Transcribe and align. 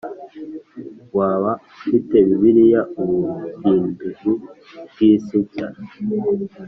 Waba 1.17 1.51
ufite 1.69 2.15
Bibiliya 2.27 2.81
Ubuhinduzi 3.01 4.31
bw’isi 4.89 5.37
nshya 5.43 5.67